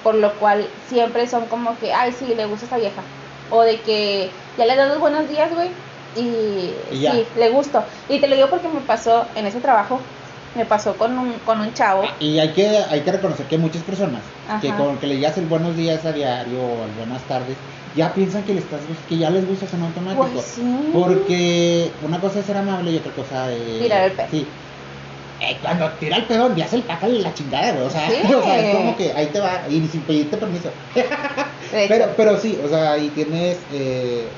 [0.03, 3.03] por lo cual siempre son como que, ay, sí, le gusta esta vieja.
[3.51, 5.71] O de que ya le das los buenos días, güey,
[6.17, 7.85] y, sí, le gusto.
[8.09, 10.01] Y te lo digo porque me pasó en ese trabajo,
[10.57, 12.03] me pasó con un, con un chavo.
[12.19, 14.23] Y hay que, hay que reconocer que muchas personas
[14.61, 17.57] que con que le digas el buenos días a diario o el buenas tardes,
[17.95, 20.27] ya piensan que, le estás, que ya les gustas en automático.
[20.27, 20.91] Pues sí.
[20.93, 23.79] Porque una cosa es ser amable y otra cosa es...
[23.79, 24.29] Tirar el pedo.
[24.31, 24.47] Sí.
[25.41, 27.87] Eh, cuando tira el pedo, envías el paca la chingada, güey.
[27.87, 28.33] O sea, Sí.
[28.35, 30.71] o sea, es como que ahí te va, y sin pedirte permiso.
[31.73, 34.29] Pero, pero sí, o sea, y tienes, eh,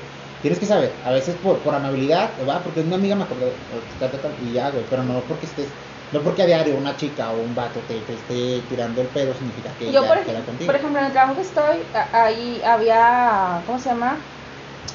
[0.41, 3.99] tienes que saber, a veces por, por amabilidad, va, porque una amiga me acordó, o
[3.99, 5.67] ta, ta, ta, y ya, güey, pero no porque estés,
[6.11, 9.33] no porque a diario una chica o un vato te, te esté tirando el pedo,
[9.35, 10.67] significa que Yo, ya por, queda ej- contigo.
[10.67, 14.25] por ejemplo, en el trabajo que estoy, ahí había, ¿cómo se llama?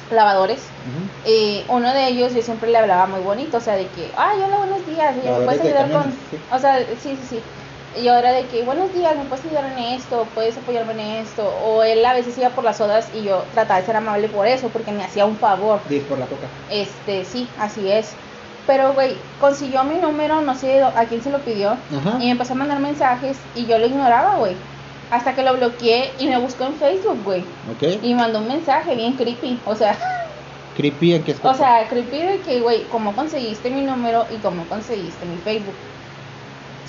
[0.09, 0.73] Lavadores.
[0.85, 1.09] Ujú.
[1.23, 4.39] Y uno de ellos yo siempre le hablaba muy bonito, o sea, de que, ay,
[4.43, 6.11] hola, buenos días, me puedes de ayudar con...
[6.11, 6.45] sí.
[6.51, 7.49] O sea, sí, sí, sí.
[7.93, 10.33] Y ahora de que, buenos días, ¿me puedes ayudar en esto?
[10.33, 11.49] ¿Puedes apoyarme en esto?
[11.57, 14.47] O él a veces iba por las sodas y yo trataba de ser amable por
[14.47, 15.83] eso, porque me hacía un favor.
[15.89, 16.51] Ir por la coca.
[16.69, 18.19] Este, sí, así es.
[18.67, 22.17] Pero, güey, consiguió mi número, no sé a quién se lo pidió, Ajá.
[22.19, 24.55] y me empezó a mandar mensajes y yo lo ignoraba, güey.
[25.11, 27.41] Hasta que lo bloqueé y me buscó en Facebook, güey.
[27.41, 28.03] Ok.
[28.03, 29.59] Y mandó un mensaje bien creepy.
[29.65, 29.95] O sea,
[30.75, 31.57] Creepy en qué o aspecto?
[31.57, 35.75] sea, creepy de que, güey, ¿cómo conseguiste mi número y cómo conseguiste mi Facebook?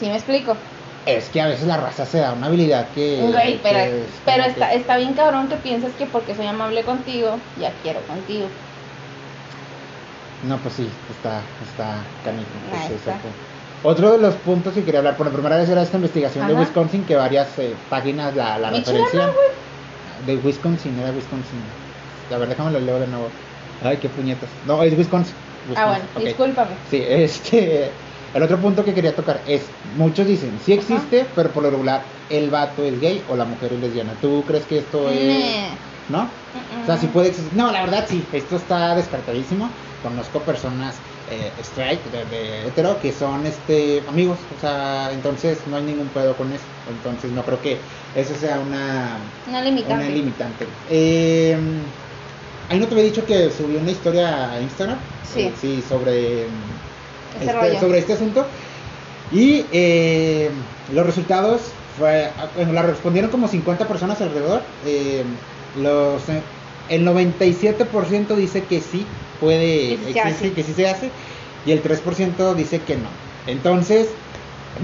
[0.01, 0.57] ¿Sí me explico?
[1.05, 3.21] Es que a veces la raza se da una habilidad que.
[3.31, 6.47] Güey, pero, que es pero está, que- está bien cabrón que piensas que porque soy
[6.47, 8.49] amable contigo, ya quiero contigo.
[10.49, 12.47] No, pues sí, está, está canijo.
[12.71, 13.19] pues, está.
[13.83, 16.55] Otro de los puntos que quería hablar, por la primera vez era esta investigación de.
[16.55, 19.33] Wisconsin, que varias eh, páginas la, la referencian.
[19.33, 19.47] güey.
[20.27, 21.61] De Wisconsin, era Wisconsin.
[22.35, 23.29] A ver, déjame lo leo de nuevo.
[23.83, 24.49] Ay, qué puñetas.
[24.67, 25.35] No, es Wisconsin.
[25.35, 26.25] Ah, Wisconsin, bueno, ok.
[26.25, 26.71] discúlpame.
[26.91, 27.91] Sí, este.
[28.35, 29.63] El otro punto que quería tocar es:
[29.97, 33.73] muchos dicen, sí existe, pero por lo regular el vato es gay o la mujer
[33.73, 34.13] es lesbiana.
[34.21, 35.69] ¿Tú crees que esto es.?
[36.09, 36.29] ¿No?
[36.83, 37.53] O sea, sí puede existir.
[37.57, 39.71] No, la verdad sí, esto está descartadísimo.
[40.07, 40.95] Conozco personas
[41.31, 44.39] eh, straight, de, de hetero, que son este amigos.
[44.57, 46.63] O sea, entonces no hay ningún pedo con eso.
[46.89, 47.77] Entonces no creo que
[48.15, 49.17] eso sea una,
[49.49, 49.95] Una limitante.
[49.95, 50.67] una limitante.
[50.91, 51.57] Eh,
[52.69, 54.99] ahí no te había dicho que subí una historia a Instagram.
[55.35, 55.41] Sí.
[55.41, 56.43] Eh, sí, sobre,
[57.41, 58.47] este, sobre este asunto.
[59.33, 60.51] Y eh,
[60.95, 61.63] los resultados,
[61.99, 64.63] fue, bueno, la respondieron como 50 personas alrededor.
[64.87, 65.25] Eh,
[65.83, 66.43] los, eh,
[66.91, 69.05] el 97% dice que sí
[69.41, 70.53] puede Que sí se existir, hace.
[70.53, 71.11] que sí se hace.
[71.65, 73.09] Y el 3% dice que no.
[73.47, 74.09] Entonces,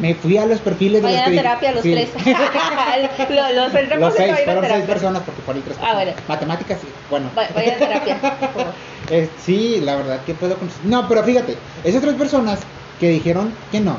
[0.00, 1.92] me fui a los perfiles de Vayan los a que terapia los sí.
[1.92, 2.08] tres.
[3.30, 6.12] los, los entramos Los seis, fueron seis personas porque fueron tres Ah, bueno.
[6.28, 6.88] Matemáticas, sí.
[7.10, 7.30] Bueno.
[7.36, 8.16] Va- Vayan a terapia.
[9.10, 10.56] Eh, sí, la verdad, ¿qué puedo.
[10.84, 12.60] No, pero fíjate, esas tres personas
[12.98, 13.96] que dijeron que no,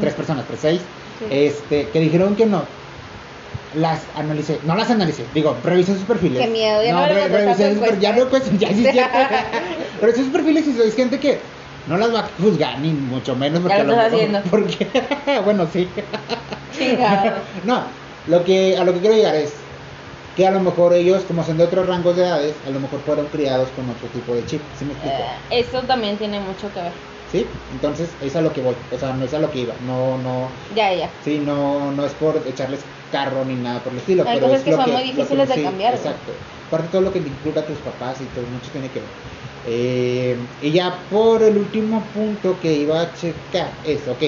[0.00, 0.80] tres personas, tres, seis,
[1.20, 1.26] Sí.
[1.30, 2.64] este, que dijeron que no,
[3.74, 6.44] las analicé, no las analicé, digo, revisé sus perfiles.
[6.44, 8.86] Qué miedo, ya no le re- revisé sus ya no, pues, ya sí,
[10.00, 11.42] revisé sus perfiles y es gente que
[11.86, 14.42] no las va a juzgar, ni mucho menos porque Ya lo estás haciendo.
[14.50, 14.92] Porque,
[15.44, 15.92] bueno, sí.
[16.70, 17.42] Chingado.
[17.64, 17.84] no,
[18.26, 19.54] lo que, a lo que quiero llegar es
[20.34, 23.00] que a lo mejor ellos, como son de otros rangos de edades, a lo mejor
[23.04, 25.16] fueron criados con otro tipo de chip, ¿sí me explico?
[25.50, 26.94] Eh, Eso también tiene mucho que ver.
[27.32, 27.64] ¿Sí?
[27.70, 30.18] Entonces, es a lo que voy, o sea, no es a lo que iba, no,
[30.18, 31.12] no, Ya, ya.
[31.18, 34.58] sí, no, no es por echarles carro ni nada por el estilo, Hay pero cosas
[34.60, 35.94] es que lo son que, muy difíciles de sí, cambiar.
[35.94, 36.32] Exacto,
[36.66, 39.16] aparte todo lo que inculca a tus papás y todo, mucho tiene que ver.
[39.64, 44.22] Eh, y ya por el último punto que iba a checar es, ok,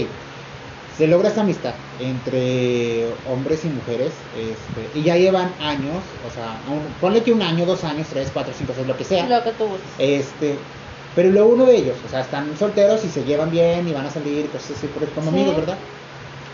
[0.87, 6.63] se logra esta amistad entre hombres y mujeres, este, y ya llevan años, o sea,
[6.67, 9.29] un- ponle que un año, dos años, tres, cuatro, cinco, seis, lo que sea.
[9.29, 9.81] Lo que tú.
[9.99, 10.67] Este,
[11.15, 14.07] pero luego uno de ellos, o sea, están solteros y se llevan bien y van
[14.07, 15.37] a salir, cosas así, por- como Sí.
[15.37, 15.77] amigos, ¿verdad?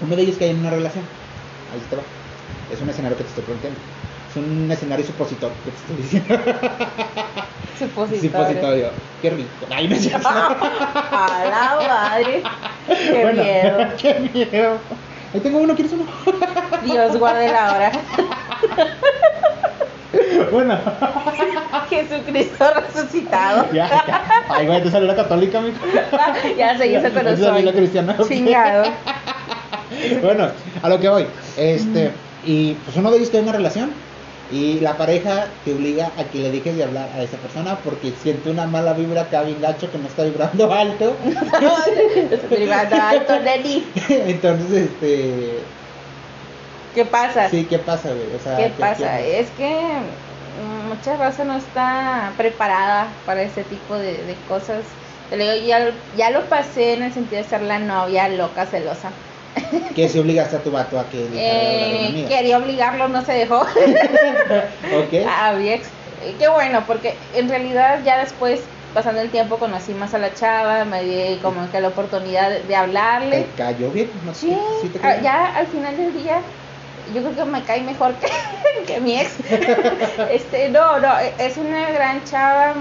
[0.00, 1.04] Uno de ellos que hay en una relación.
[1.72, 2.02] Ahí te va.
[2.72, 3.78] Es un escenario que te estoy planteando.
[4.30, 6.34] Es un escenario supositor que te estoy diciendo.
[7.78, 8.30] Supositorio.
[8.30, 8.90] Supositorio.
[9.22, 9.48] Qué rico.
[9.70, 10.28] Ay, no es cierto.
[10.28, 12.42] A la madre.
[12.86, 13.78] Qué Bueno, miedo.
[14.00, 14.78] Qué miedo.
[15.32, 16.06] Ahí tengo uno, ¿quieres uno?
[16.84, 17.92] Dios guarde la hora.
[20.52, 20.78] bueno.
[21.90, 23.66] Jesucristo resucitado.
[23.72, 24.44] ya, ya.
[24.48, 25.78] Ay, güey, te salió la católica, mijo.
[26.56, 28.16] ya se hizo con te salió la cristiana.
[28.18, 28.28] ok.
[28.28, 28.84] Chingado.
[30.22, 30.48] bueno,
[30.82, 31.26] a lo que voy.
[31.56, 32.12] Este,
[32.44, 33.90] y pues uno de ellos tiene una relación
[34.52, 38.12] y la pareja te obliga a que le dejes de hablar a esa persona porque
[38.22, 41.16] siente una mala vibra acá bien gacho que no está vibrando alto.
[42.48, 43.86] Privado alto, Nelly.
[44.08, 45.58] Entonces, este,
[46.94, 47.48] ¿Qué pasa?
[47.48, 48.34] sí, ¿qué pasa, güey?
[48.34, 49.20] O sea, ¿Qué pasa?
[49.20, 50.00] Es que
[50.88, 54.84] mucha raza no está preparada para ese tipo de, de cosas.
[55.30, 58.66] Te lo digo, ya, ya lo pasé en el sentido de ser la novia loca,
[58.66, 59.10] celosa.
[59.94, 63.60] Que si obligaste a tu vato a que Eh, quería obligarlo, no se dejó.
[63.62, 65.14] Ok.
[65.28, 65.86] a mi ex.
[66.24, 68.60] Eh, Qué bueno, porque en realidad ya después,
[68.94, 72.62] pasando el tiempo, conocí más a la chava, me di como que la oportunidad de,
[72.62, 73.40] de hablarle.
[73.42, 74.10] ¿Te cayó bien?
[74.24, 75.22] No Sí, ¿sí te ah, cayó?
[75.22, 76.40] ya al final del día,
[77.14, 78.28] yo creo que me cae mejor que,
[78.86, 79.32] que mi ex.
[80.30, 82.74] este, no, no, es una gran chava,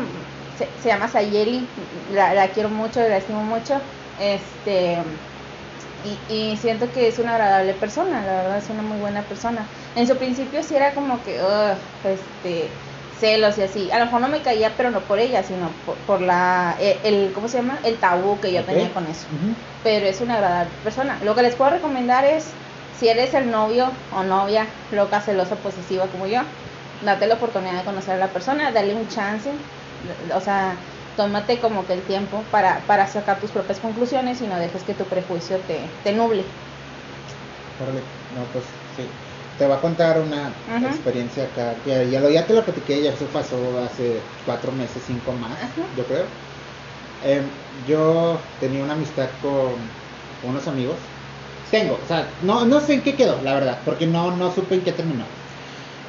[0.57, 1.67] se, se llama Sayeli,
[2.13, 3.79] la, la quiero mucho, la estimo mucho.
[4.19, 4.97] Este,
[6.29, 9.65] y, y siento que es una agradable persona, la verdad es una muy buena persona.
[9.95, 11.77] En su principio sí era como que, ugh,
[12.09, 12.69] este,
[13.19, 13.91] celos y así.
[13.91, 16.97] A lo mejor no me caía, pero no por ella, sino por, por la, el,
[17.03, 17.79] el- ¿cómo se llama?
[17.83, 19.53] El tabú que yo tenía con eso Ujú.
[19.83, 21.17] pero es una agradable persona.
[21.23, 22.53] Lo que les puedo recomendar es,
[22.99, 26.41] si eres el novio o novia loca, celosa, posesiva como yo,
[26.99, 29.51] date la oportunidad de conocer a la persona, darle un chance,
[30.33, 30.85] o sea,
[31.15, 34.95] tómate como que el tiempo para, para sacar tus propias conclusiones y no dejes que
[34.95, 36.43] tu prejuicio te, te nuble.
[38.29, 39.15] No, pues sí.
[39.55, 43.11] Te voy a contar una experiencia acá, que ya, lo, ya te lo platiqué, ya
[43.11, 46.31] eso pasó hace cuatro meses, cinco más, yo creo.
[47.19, 49.99] Em, yo tenía una amistad con
[50.41, 51.18] unos amigos.
[51.71, 54.75] Tengo, o sea, no, no sé en qué quedó, la verdad, porque no, no supe
[54.75, 55.23] en qué terminó.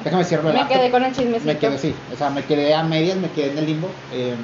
[0.03, 0.51] Déjame decirlo.
[0.51, 1.45] Me quedé con el chismecito.
[1.45, 3.89] Me quedé, sí, o sea, me quedé a medias, me quedé en el limbo.
[4.11, 4.37] em,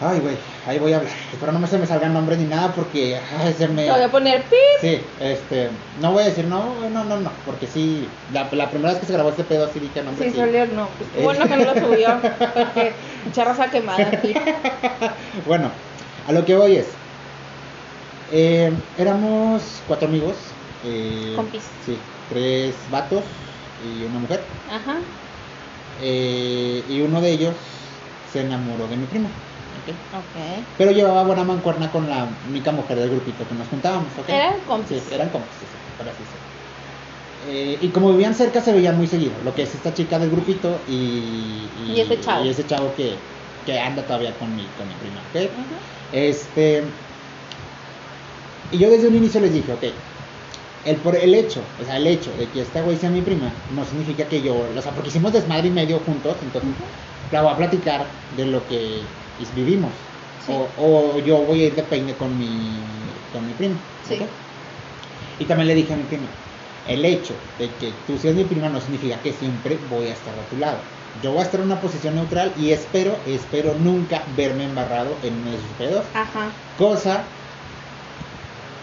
[0.00, 1.12] ay, güey, ahí voy a hablar.
[1.32, 3.84] Espero no me se me salgan nombres ni nada porque ay, se me...
[3.84, 4.56] Te voy a poner pi.
[4.82, 5.70] Sí, este,
[6.02, 9.06] no voy a decir no, no, no, no, porque sí, la, la primera vez que
[9.06, 10.30] se grabó este pedo sí dije nombre.
[10.30, 10.88] Sí, salió, no.
[10.98, 12.20] Pues, bueno que no lo subió.
[12.20, 12.92] Porque
[13.72, 14.34] quemada aquí.
[15.46, 15.70] Bueno,
[16.28, 16.86] a lo que voy es,
[18.26, 20.56] eh, éramos cuatro amigos.
[20.82, 21.66] eh, Compis.
[21.80, 23.24] Sí, tres vatos
[23.78, 24.48] y una mujer.
[24.68, 24.96] Ajá.
[25.94, 27.56] eh, y uno de ellos
[28.22, 29.30] se enamoró de mi prima.
[29.78, 29.88] ¿ok?
[30.12, 30.36] Ok.
[30.76, 34.18] Pero llevaba buena mancuerna con la única mujer del grupito que nos juntábamos.
[34.18, 34.28] ¿ok?
[34.28, 35.02] Eran compis.
[35.04, 36.24] Sí, eran cómplices, sí, por así.
[37.38, 39.42] Eh, y como vivían cerca, se veían muy seguido.
[39.42, 42.44] Lo que es esta chica del grupito y, Y ese chavo.
[42.44, 43.28] y ese chavo que,
[43.64, 45.20] que anda todavía con mi, con mi prima.
[45.22, 45.78] Ajá.
[46.10, 47.05] Este.
[48.72, 49.84] Y yo desde un inicio les dije, ok.
[50.84, 53.50] El, por el hecho, o sea, el hecho de que esta güey sea mi prima,
[53.74, 56.70] no significa que yo, o sea, porque hicimos desmadre y medio juntos, entonces
[57.32, 59.00] la voy a platicar de lo que
[59.54, 59.90] vivimos.
[60.46, 60.52] Sí.
[60.52, 62.46] O, o yo voy a ir de peine con mi,
[63.32, 63.74] con mi prima.
[64.06, 64.14] Sí.
[64.14, 64.22] ¿ok?
[65.40, 66.26] Y también le dije a mi prima,
[66.88, 70.34] el hecho de que tú seas mi prima no significa que siempre voy a estar
[70.34, 70.78] a tu lado.
[71.22, 75.34] Yo voy a estar en una posición neutral y espero, espero nunca verme embarrado en
[75.34, 76.04] uno de sus pedos.
[76.14, 76.50] Ajá.
[76.78, 77.24] Cosa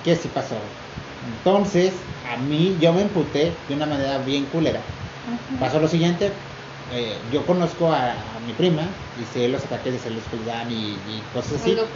[0.04, 0.82] que sí pasó.
[1.20, 4.98] Entonces, a mí yo me emputé de una manera bien culera.
[5.26, 5.58] Ajá.
[5.58, 6.50] Pasó lo siguiente,
[6.88, 10.46] eh, yo conozco a, a mi prima y sé los ataques de celos que le
[10.46, 11.89] dan y, y cosas así.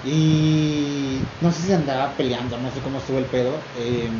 [0.00, 3.70] Y no sé si andaba peleando, no sé cómo estuvo el pedo.
[3.74, 4.10] eh,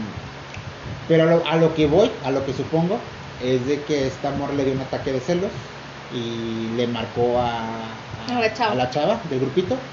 [1.06, 4.30] pero a lo, a lo que voy, a lo que supongo, es de que esta
[4.30, 5.76] amor le dio un ataque de celos
[6.08, 8.72] y le marcó a, A la chava.
[8.72, 9.92] a la chava del grupito.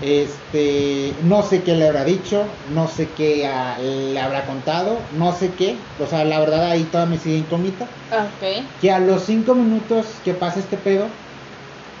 [0.00, 5.32] Este, no sé qué le habrá dicho, no sé qué ah, le habrá contado, no
[5.32, 5.76] sé qué.
[5.98, 7.84] O sea, la verdad ahí todavía me sigue incógnita.
[8.10, 8.80] Ok.
[8.80, 11.06] Que a los cinco minutos que pasa este pedo,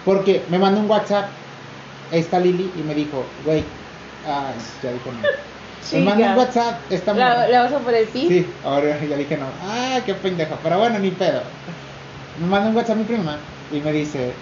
[0.04, 1.26] porque me mandó un WhatsApp
[2.12, 3.62] esta Lili y me dijo, güey,
[4.26, 5.20] ah, ya dijo no.
[5.92, 6.38] Me mandó un.
[6.38, 7.46] WhatsApp esta ¿La.
[7.46, 8.26] ¿Le vas a poner pi?
[8.26, 9.46] Sí, ahora ya dije no.
[9.60, 10.56] Ah, qué pendejo.
[10.62, 11.42] Pero bueno, ni pedo.
[12.40, 13.38] Me manda un WhatsApp mi prima
[13.70, 14.32] y me dice,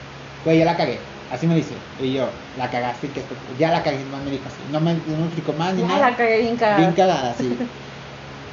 [0.44, 1.11] güey, ya la cagué.
[1.32, 1.76] Así me dice.
[1.98, 4.64] Y yo, la cagaste, que esto- ya la cagué, más me dijo así.
[4.68, 6.10] No me, no me explicó más ni Ya nada.
[6.10, 6.78] la cagué bien cagada.
[6.78, 7.50] Bien cagada, sí.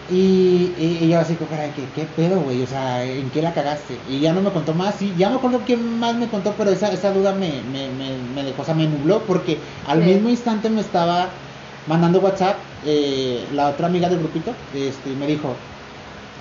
[0.07, 2.63] Y, y, y yo así, como, caray, ¿qué, ¿qué pedo, güey?
[2.63, 4.01] O sea, ¿en qué la cagaste?
[4.07, 6.71] Y ya no me contó más, sí, ya me acuerdo qué más me contó, pero
[6.71, 10.05] esa, esa duda me, me, me, me dejó, o sea, me nubló, porque al Sí.
[10.05, 11.41] mismo instante me estaba
[11.85, 15.67] mandando WhatsApp eh, la otra amiga del grupito, este, me dijo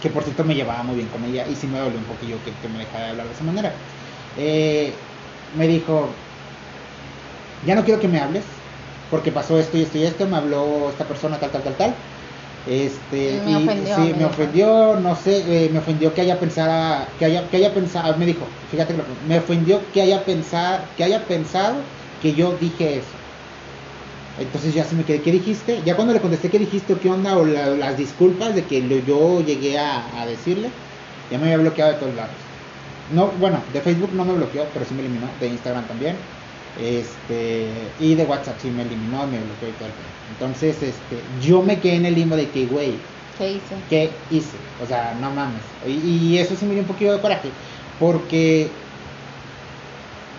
[0.01, 2.43] que por cierto me llevaba muy bien con ella, y sí me dolió un poquillo
[2.43, 3.85] que, que me dejara de hablar de esa manera.
[4.37, 5.09] Eh,
[5.53, 6.28] me dijo,
[7.61, 8.65] ya no quiero que me hables,
[9.09, 12.05] porque pasó esto y esto y esto, me habló esta persona tal, tal, tal, tal.
[12.65, 14.27] Este, Me y ofendió, sí, me dijo.
[14.27, 18.27] ofendió, no sé, eh, me ofendió que haya pensado, que haya, que haya pensado, me
[18.27, 22.99] dijo, fíjate que lo- me ofendió que haya pensado, que haya pensado que yo dije
[22.99, 23.21] eso.
[24.37, 25.83] Entonces ya se me quedé, ¿qué dijiste?
[25.83, 28.83] Ya cuando le contesté qué dijiste o qué onda o la- las disculpas de que
[28.83, 30.81] lo- yo llegué a, a decirle,
[31.29, 32.53] ya me había bloqueado de todos lados.
[33.07, 36.38] No, bueno, de Facebook no me bloqueó, pero sí me eliminó, de Instagram también.
[36.81, 39.89] Este, y de WhatsApp sí me eliminó, me bloqueó y todo.
[40.33, 42.95] Entonces, este, yo me quedé en el limbo de que, güey,
[43.37, 43.75] ¿Qué hice?
[43.89, 44.57] ¿qué hice?
[44.83, 45.63] O sea, no mames.
[45.87, 47.51] Y, y eso sí me dio un poquito de coraje.
[47.99, 48.69] Porque.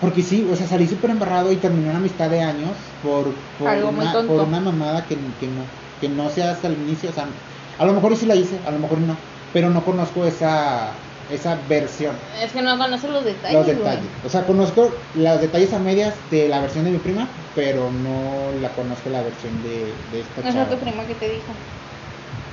[0.01, 2.71] Porque sí, o sea, salí súper embarrado y terminé una amistad de años
[3.03, 5.63] por, por, Algo una, por una mamada que, que, no,
[5.99, 7.09] que no sé hasta el inicio.
[7.09, 7.27] O sea,
[7.77, 9.17] a lo mejor sí la hice, a lo mejor no.
[9.51, 10.91] Pero no conozco esa,
[11.29, 13.61] esa versión, Es que no conoces los detalles.
[13.61, 13.75] los güey.
[13.75, 14.11] detalles.
[14.21, 18.51] O sea, conozco los detalles a medias de la versión de mi prima, pero no
[18.53, 20.63] la conozco la versión de, de esta Esa chava.
[20.63, 21.69] es tu prima que te dijo.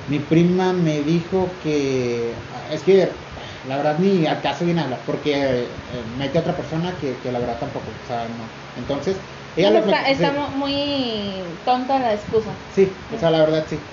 [0.06, 3.26] Mi prima me dijo que es que
[3.64, 7.18] la verdad ni al caso viene a hablar porque eh, mete a otra persona que,
[7.20, 8.60] que la verdad tampoco, o sea, no.
[8.74, 12.64] Entonces, ella No, lo está, está mu- muy tonta la excusa.
[12.66, 13.92] sí, o sea, la verdad sí.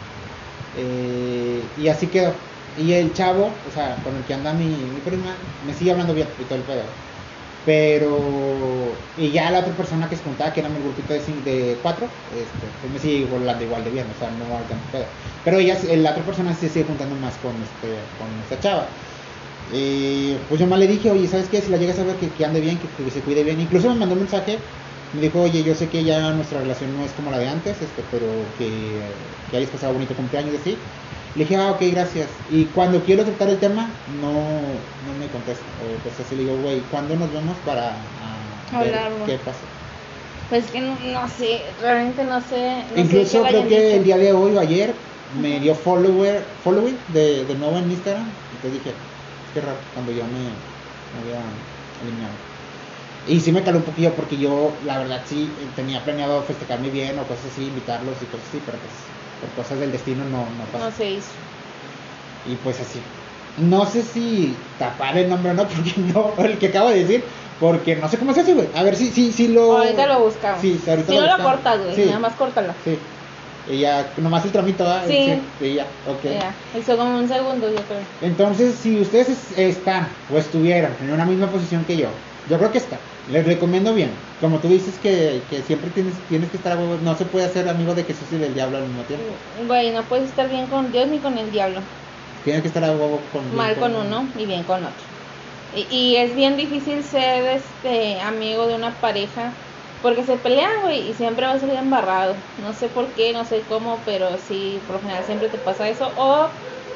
[0.73, 2.52] Eh, y así quedó.
[2.75, 6.13] Y el chavo, o sea, con el que anda mi, mi prima, me sigue hablando
[6.13, 6.95] bien y todo el pedo.
[7.63, 11.79] Pero, y ya la otra persona que se juntaba, que era mi grupito de, de
[11.81, 15.09] cuatro, este, pues me sigue hablando igual de bien, o sea, no hay tanto pedo.
[15.43, 18.95] Pero ella, sí- la otra persona se sigue juntando más con, este, con esta chava.
[19.67, 21.61] Eh, pues yo más le dije, oye, ¿sabes qué?
[21.61, 23.59] Si la llegas a ver que, que ande bien, que, que se cuide bien.
[23.61, 24.65] Incluso me mandó un mensaje
[25.11, 27.81] Me dijo, oye, yo sé que ya nuestra relación no es como la de antes,
[27.81, 30.89] este, pero que, que hayas pasado bonito cumpleaños y así.
[31.33, 32.41] Le dije, ah, ok, gracias.
[32.45, 35.73] Y cuando quiero tratar el tema, no, no me contesta.
[35.77, 39.75] O pues así le digo, güey, ¿cuándo nos vemos para ah, ver qué pasa?
[40.47, 42.85] Pues que no, no sé, realmente no sé.
[42.91, 43.97] no Incluso creo que dicho.
[43.97, 48.45] el día de hoy o ayer me dio follower, following de, de nuevo en Instagram.
[48.51, 49.09] Entonces dije,
[49.51, 50.69] qué raro, cuando ya me,
[51.09, 52.47] me había eliminado.
[53.23, 56.91] Y sí me caló un poquillo porque yo, la verdad, sí eh, tenía planeado festejarme
[56.91, 60.37] bien o cosas así, invitarlos y cosas así, pero pues por cosas del destino no,
[60.45, 60.85] no pasó.
[60.85, 61.27] No se hizo.
[62.45, 62.99] Y pues así.
[63.57, 67.23] No sé si tapar el nombre o no, porque no, el que acabo de decir,
[67.59, 68.67] porque no sé cómo se hace, güey.
[68.75, 69.77] A ver si, si, si lo.
[69.77, 70.61] Ahorita lo buscamos.
[70.61, 72.73] Sí, ahorita si no lo cortas, güey, nada más córtalo.
[72.83, 72.97] Sí.
[73.71, 75.05] Y ya, nomás el tramito, ¿verdad?
[75.07, 75.41] Sí.
[75.61, 76.23] Y ya, ok.
[76.23, 78.01] Ya, hizo como un segundo, yo creo.
[78.21, 82.09] Entonces, si ustedes es- están o estuvieran en una misma posición que yo,
[82.45, 83.09] yo creo que está.
[83.25, 84.33] Les recomiendo bien.
[84.39, 87.45] Como tú dices que, que siempre tienes, tienes que estar a huevo, no se puede
[87.45, 89.47] hacer amigo de Jesús y del diablo al mismo tiempo.
[89.53, 91.89] Güey, no puedes estar bien con Dios ni con el diablo.
[92.41, 95.07] Tienes que estar a huevo con Mal con uno y bien con otro.
[95.71, 99.63] Y, y es bien difícil ser este amigo de una pareja
[100.01, 102.49] porque se pelean, güey, y siempre va a salir embarrado.
[102.55, 105.89] No sé por qué, no sé cómo, pero sí, por lo general siempre te pasa
[105.89, 106.13] eso.
[106.17, 106.53] O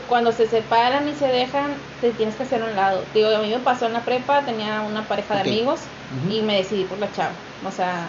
[0.08, 3.06] cuando se separan y se dejan, te tienes que hacer a un lado.
[3.13, 5.82] Digo, a mí me pasó en la prepa, tenía una pareja de amigos
[6.30, 7.36] y me decidí por la chava.
[7.63, 8.08] O sea,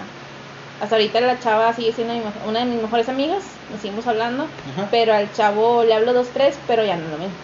[0.80, 2.14] hasta ahorita la chava sigue siendo
[2.46, 4.88] una de mis mejores amigas, nos seguimos hablando, Ajá.
[4.90, 7.36] pero al chavo le hablo dos, tres, pero ya no es lo mismo.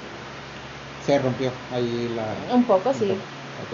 [1.05, 2.35] Se rompió ahí la.
[2.53, 3.11] Un poco, sí.
[3.61, 3.73] Ok.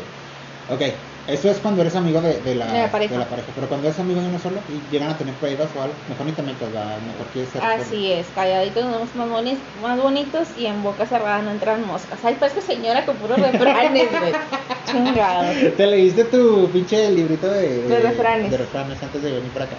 [0.69, 1.10] Ok.
[1.33, 3.25] Eso es cuando eres amigo de, de la, De la pareja.
[3.55, 6.27] Pero cuando eres amigo de uno solo y llegan a tener pruebas o algo, mejor
[6.27, 7.63] ni te metas, mejor quieres ser.
[7.63, 11.87] Así es, calladitos nos vemos más, boni- más bonitos y en boca cerrada no entran
[11.87, 12.19] moscas.
[12.25, 14.33] Ay, parece señora con puros refranes, güey.
[14.91, 15.45] Chingado.
[15.77, 18.51] ¿Te leíste tu pinche librito de, De refranes.
[18.51, 19.77] de refranes antes de venir para acá?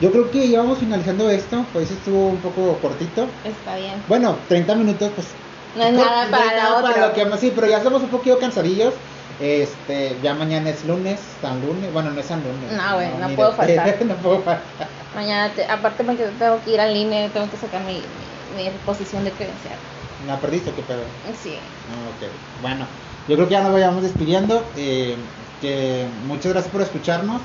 [0.00, 3.28] Yo creo que ya vamos finalizando esto, pues estuvo un poco cortito.
[3.44, 4.02] Está bien.
[4.08, 5.28] Bueno, 30 minutos, pues.
[5.76, 7.06] No es nada para la nada otra.
[7.08, 8.94] lo que sí, pero ya estamos un poquito cansadillos.
[9.40, 11.90] Este, ya mañana es lunes, San Lunes.
[11.92, 12.70] Bueno, no es San Lunes.
[12.72, 13.96] No, güey, no puedo faltar.
[14.06, 14.90] no puedo faltar.
[15.14, 18.70] Mañana, te- aparte porque tengo que ir al INE, tengo que sacar mi, mi, mi
[18.70, 19.78] reposición de credencial.
[20.26, 20.72] ¿La perdiste?
[20.74, 21.04] ¿Qué pedo?
[21.34, 21.58] Sí.
[21.88, 22.22] Ah, ok.
[22.60, 22.86] Bueno,
[23.26, 24.72] yo creo que ya nos vayamos despidiendo.
[24.76, 25.16] eh,
[25.60, 27.42] que muchas gracias por escucharnos.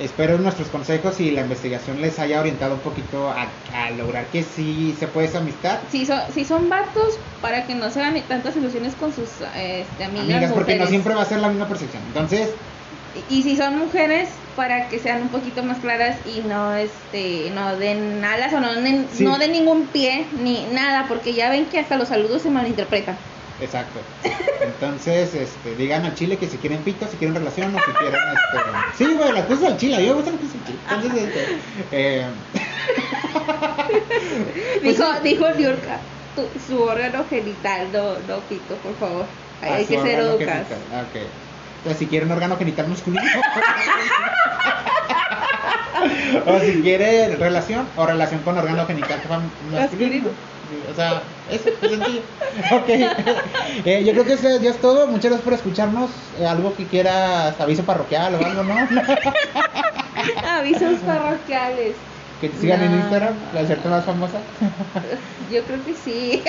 [0.00, 4.42] Espero nuestros consejos y la investigación les haya orientado un poquito a, a lograr que
[4.42, 5.78] sí se puede esa amistad.
[5.90, 10.04] Si son, si son vatos, para que no se hagan tantas ilusiones con sus este,
[10.04, 12.02] amigas, Amigas, porque no siempre va a ser la misma percepción.
[12.08, 12.50] Entonces,
[13.30, 17.76] Y si son mujeres, para que sean un poquito más claras y no este no
[17.76, 19.22] den alas o no den, Sí.
[19.24, 23.16] no den ningún pie ni nada, porque ya ven que hasta los saludos se malinterpretan.
[23.60, 24.00] Exacto.
[24.60, 28.20] Entonces, este, digan al chile que si quieren pito, si quieren relación o si quieren,
[28.32, 28.58] este...
[29.04, 30.78] Sí, güey, las cosas al chile, a mí me gustan las cosas al chile.
[30.90, 31.58] Entonces, este,
[31.92, 32.26] eh,
[34.82, 35.98] Pues dijo, dijo Niurka,
[36.34, 39.26] tu- su órgano genital, no, no pito, por favor.
[39.62, 40.66] Hay, Ah, hay que ser educados.
[40.92, 41.16] Ah, ok.
[41.78, 43.22] Entonces, si quieren órgano genital masculino.
[46.46, 49.20] o si quieren relación o relación con órgano genital
[49.70, 50.30] masculino.
[50.90, 52.20] O sea, eso es sencillo.
[52.72, 52.88] Ok.
[53.84, 55.06] Eh, yo creo que eso ya es todo.
[55.08, 56.10] Muchas gracias por escucharnos.
[56.38, 58.74] Eh, algo que quieras, aviso parroquial o algo, ¿no?
[60.48, 61.94] Avisos parroquiales.
[62.40, 62.94] que te sigan en.
[62.94, 64.38] Instagram, la hacerte más famosa.
[65.52, 66.42] Yo creo que sí.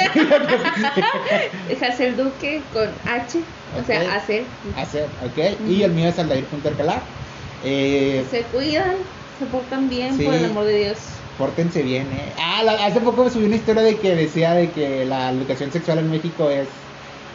[1.87, 3.39] Hacer Duque con H,
[3.81, 4.43] o sea, hacer.
[4.77, 5.59] Hacer, ok.
[5.67, 7.01] Y el mío es aldair.ercalar.
[7.63, 8.95] Eh, Se cuidan,
[9.39, 10.23] se portan bien, Sí.
[10.23, 10.97] por el amor de Dios.
[11.37, 12.31] Pórtense bien, eh.
[12.39, 15.71] Ah, la- hace poco me subí una historia de que decía de que la educación
[15.71, 16.67] sexual en México es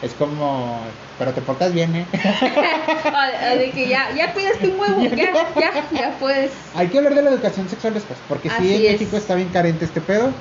[0.01, 0.79] es como
[1.19, 2.07] pero te portas bien, eh.
[3.05, 6.51] O- o de que ya, ya cuidaste un huevo, ya, ya, ya puedes.
[6.73, 8.91] Hay que hablar de la educación sexual después, porque si Así en es.
[8.99, 10.31] México está bien carente este pedo.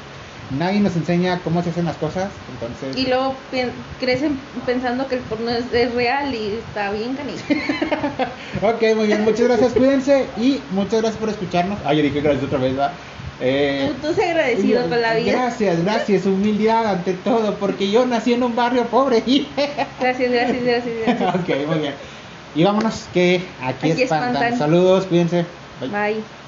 [0.59, 3.71] Nadie nos enseña cómo se hacen las cosas, entonces Y luego pen-
[4.01, 7.45] crecen pensando que el porno es, es real y está bien canijo.
[8.63, 11.79] Ok, muy bien, muchas gracias, cuídense y muchas gracias por escucharnos.
[11.85, 12.93] Ah, yo dije gracias otra vez, ¿va?
[13.41, 15.33] Eh, Tú sé agradecido con la vida.
[15.33, 19.23] Gracias, gracias, humildad ante todo, porque yo nací en un barrio pobre.
[20.01, 21.35] Gracias, gracias, gracias, gracias.
[21.35, 21.95] ok, muy bien.
[22.55, 24.31] Y vámonos, que aquí, Aquí espantan.
[24.35, 24.59] espantan.
[24.59, 25.47] Saludos, cuídense.
[25.81, 25.89] Bye.
[25.91, 26.40] Bye.